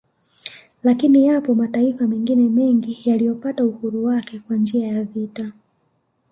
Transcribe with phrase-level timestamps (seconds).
[0.83, 5.51] Lakini yapo mataifa mengine mengi yaliyopata uhuru wake kwa njia ya vita